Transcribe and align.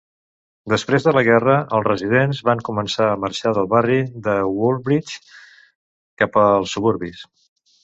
Després 0.71 1.03
de 1.07 1.11
la 1.17 1.21
guerra, 1.27 1.57
els 1.79 1.85
residents 1.87 2.39
van 2.47 2.63
començar 2.71 3.11
a 3.11 3.19
marxar 3.27 3.53
del 3.59 3.69
barri 3.75 3.99
de 4.31 4.35
Woodbridge 4.55 5.23
cap 6.25 6.43
als 6.49 6.77
suburbis. 6.79 7.25